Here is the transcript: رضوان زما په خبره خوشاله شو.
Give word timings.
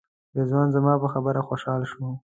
رضوان 0.37 0.67
زما 0.75 0.93
په 1.01 1.07
خبره 1.13 1.41
خوشاله 1.47 1.85
شو. 1.91 2.05